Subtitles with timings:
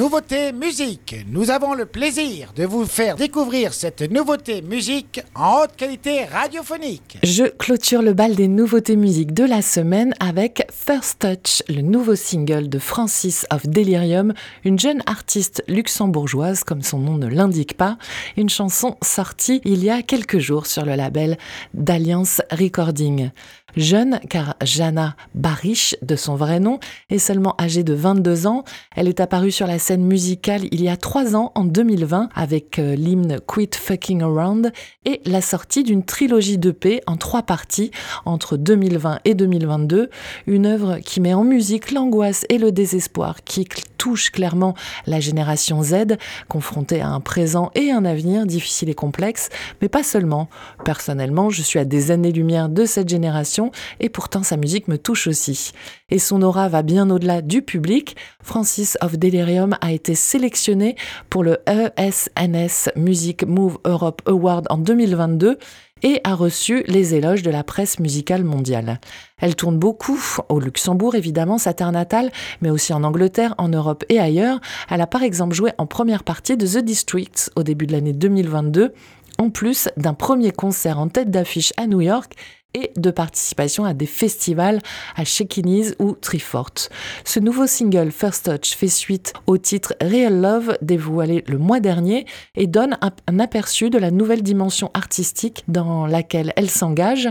[0.00, 1.14] Nouveauté musique.
[1.28, 7.18] Nous avons le plaisir de vous faire découvrir cette nouveauté musique en haute qualité radiophonique.
[7.22, 12.14] Je clôture le bal des nouveautés musiques de la semaine avec First Touch, le nouveau
[12.14, 14.32] single de Francis of Delirium,
[14.64, 17.98] une jeune artiste luxembourgeoise comme son nom ne l'indique pas,
[18.38, 21.36] une chanson sortie il y a quelques jours sur le label
[21.74, 23.32] d'Alliance Recording.
[23.76, 26.78] Jeune, car Jana Barish, de son vrai nom,
[27.08, 28.64] est seulement âgée de 22 ans.
[28.96, 32.78] Elle est apparue sur la scène musicale il y a trois ans, en 2020, avec
[32.78, 34.72] euh, l'hymne Quit Fucking Around
[35.04, 37.90] et la sortie d'une trilogie de paix en trois parties
[38.24, 40.10] entre 2020 et 2022.
[40.46, 43.64] Une œuvre qui met en musique l'angoisse et le désespoir qui
[44.00, 44.74] touche clairement
[45.06, 46.16] la génération Z,
[46.48, 49.50] confrontée à un présent et un avenir difficile et complexe,
[49.82, 50.48] mais pas seulement.
[50.86, 55.26] Personnellement, je suis à des années-lumière de cette génération et pourtant sa musique me touche
[55.26, 55.72] aussi.
[56.08, 58.16] Et son aura va bien au-delà du public.
[58.42, 60.96] Francis of Delirium a été sélectionné
[61.28, 65.58] pour le ESNS Music Move Europe Award en 2022
[66.02, 69.00] et a reçu les éloges de la presse musicale mondiale.
[69.38, 74.04] Elle tourne beaucoup au Luxembourg, évidemment, sa terre natale, mais aussi en Angleterre, en Europe
[74.08, 74.60] et ailleurs.
[74.90, 78.12] Elle a par exemple joué en première partie de The Districts au début de l'année
[78.12, 78.92] 2022,
[79.38, 82.34] en plus d'un premier concert en tête d'affiche à New York
[82.74, 84.80] et de participation à des festivals
[85.16, 86.74] à Shekinese ou Trifort.
[87.24, 92.26] Ce nouveau single First Touch fait suite au titre Real Love dévoilé le mois dernier
[92.56, 97.28] et donne un, aperçu de la nouvelle dimension artistique dans laquelle elle s'engage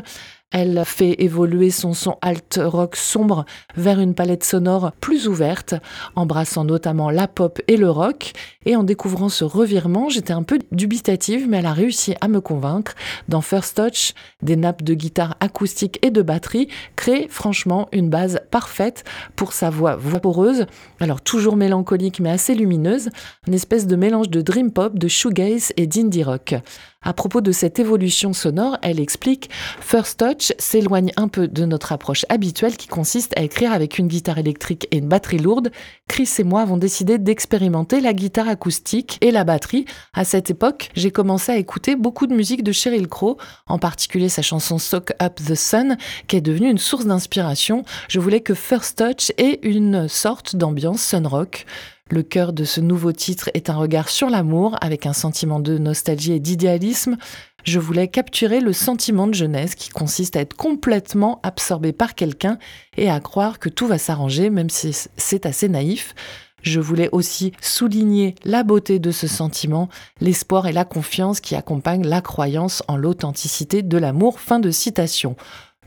[0.51, 5.75] elle fait évoluer son son alt rock sombre vers une palette sonore plus ouverte,
[6.15, 8.33] embrassant notamment la pop et le rock.
[8.65, 12.41] Et en découvrant ce revirement, j'étais un peu dubitative, mais elle a réussi à me
[12.41, 12.95] convaincre.
[13.27, 18.41] Dans First Touch, des nappes de guitare acoustique et de batterie créent franchement une base
[18.49, 19.03] parfaite
[19.35, 20.65] pour sa voix vaporeuse,
[20.99, 23.09] alors toujours mélancolique mais assez lumineuse,
[23.47, 26.55] une espèce de mélange de dream pop, de shoegaze et d'indie rock.
[27.01, 29.49] À propos de cette évolution sonore, elle explique
[29.79, 34.07] First Touch s'éloigne un peu de notre approche habituelle qui consiste à écrire avec une
[34.07, 35.71] guitare électrique et une batterie lourde.
[36.07, 39.85] Chris et moi avons décidé d'expérimenter la guitare acoustique et la batterie.
[40.13, 44.29] À cette époque, j'ai commencé à écouter beaucoup de musique de Sheryl Crow, en particulier
[44.29, 45.97] sa chanson Soak Up the Sun,
[46.27, 47.83] qui est devenue une source d'inspiration.
[48.07, 51.65] Je voulais que First Touch ait une sorte d'ambiance sun rock.
[52.11, 55.77] Le cœur de ce nouveau titre est un regard sur l'amour avec un sentiment de
[55.77, 57.17] nostalgie et d'idéalisme.
[57.63, 62.57] Je voulais capturer le sentiment de jeunesse qui consiste à être complètement absorbé par quelqu'un
[62.97, 66.15] et à croire que tout va s'arranger même si c'est assez naïf.
[66.61, 69.87] Je voulais aussi souligner la beauté de ce sentiment,
[70.19, 74.39] l'espoir et la confiance qui accompagnent la croyance en l'authenticité de l'amour.
[74.39, 75.35] Fin de citation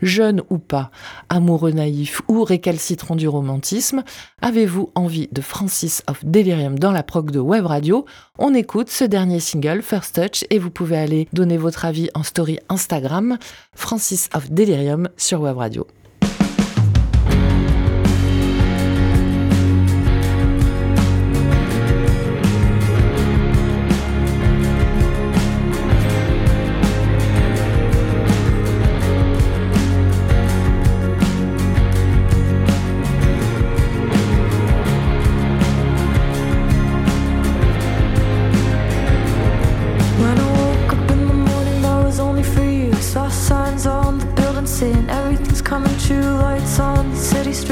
[0.02, 0.90] jeune ou pas,
[1.28, 4.02] amoureux naïf ou récalcitrant du romantisme,
[4.42, 8.04] avez-vous envie de Francis of Delirium dans la prog de Web Radio?
[8.38, 12.22] On écoute ce dernier single, First Touch, et vous pouvez aller donner votre avis en
[12.22, 13.38] story Instagram,
[13.74, 15.86] Francis of Delirium sur Web Radio.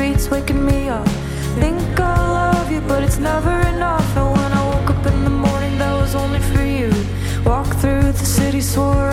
[0.00, 1.06] streets waking me up.
[1.60, 4.16] Think I love you, but it's never enough.
[4.16, 6.90] And when I woke up in the morning, that was only for you.
[7.44, 9.09] Walk through the city, swore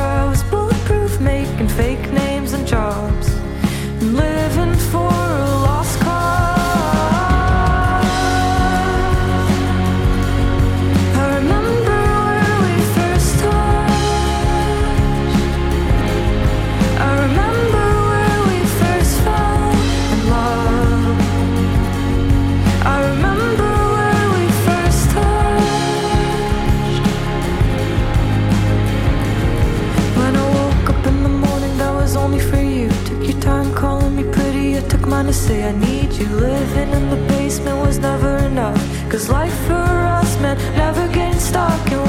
[35.08, 36.28] mine to say I need you.
[36.28, 38.80] Living in the basement was never enough.
[39.10, 42.07] Cause life for us meant never getting stuck.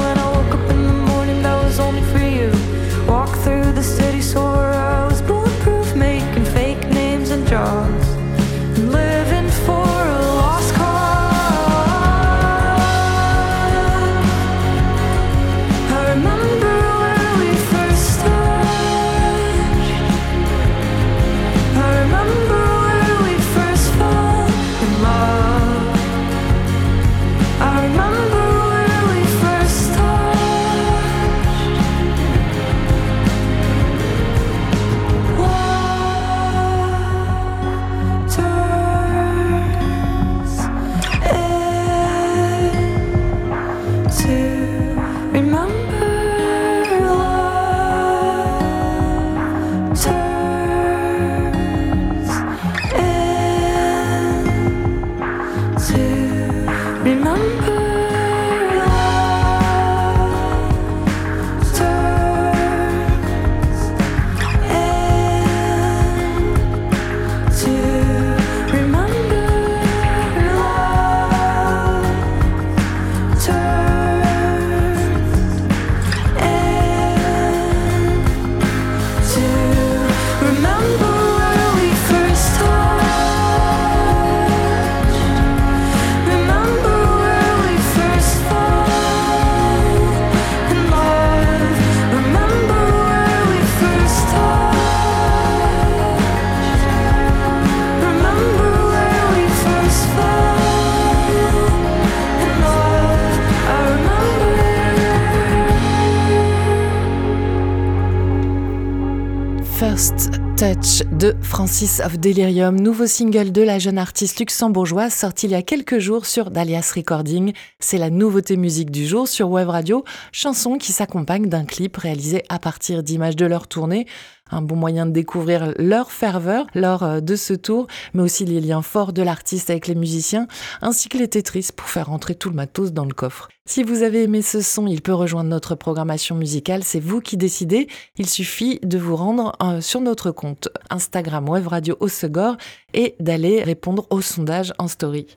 [109.99, 115.55] Touch de Francis of Delirium, nouveau single de la jeune artiste luxembourgeoise sorti il y
[115.55, 117.51] a quelques jours sur Dalias Recording.
[117.81, 122.43] C'est la nouveauté musique du jour sur Web Radio, chanson qui s'accompagne d'un clip réalisé
[122.47, 124.07] à partir d'images de leur tournée
[124.51, 128.61] un bon moyen de découvrir leur ferveur lors euh, de ce tour, mais aussi les
[128.61, 130.47] liens forts de l'artiste avec les musiciens,
[130.81, 133.49] ainsi que les Tetris pour faire rentrer tout le matos dans le coffre.
[133.65, 137.37] Si vous avez aimé ce son, il peut rejoindre notre programmation musicale, c'est vous qui
[137.37, 137.87] décidez.
[138.17, 142.57] Il suffit de vous rendre euh, sur notre compte Instagram Web Radio Osegor
[142.93, 145.27] et d'aller répondre au sondage en story.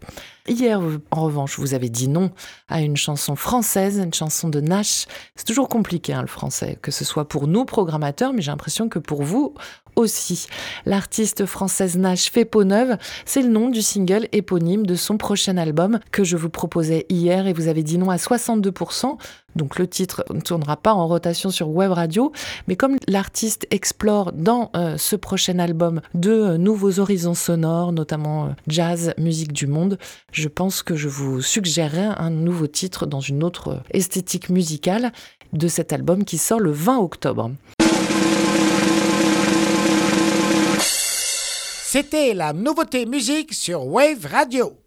[0.48, 0.80] Hier,
[1.12, 2.30] en revanche, vous avez dit non
[2.68, 5.06] à une chanson française, une chanson de Nash.
[5.36, 8.88] C'est toujours compliqué, hein, le français, que ce soit pour nous, programmateurs, mais j'ai l'impression
[8.88, 9.54] que pour vous,
[9.96, 10.46] aussi.
[10.86, 15.56] L'artiste française Nash fait peau neuve, c'est le nom du single éponyme de son prochain
[15.56, 19.16] album que je vous proposais hier et vous avez dit non à 62%.
[19.56, 22.32] Donc le titre ne tournera pas en rotation sur Web Radio,
[22.68, 28.46] mais comme l'artiste explore dans euh, ce prochain album de euh, nouveaux horizons sonores, notamment
[28.46, 29.98] euh, jazz, musique du monde,
[30.32, 35.12] je pense que je vous suggérerai un nouveau titre dans une autre esthétique musicale
[35.52, 37.50] de cet album qui sort le 20 octobre.
[41.92, 44.81] C'était la nouveauté musique sur Wave Radio.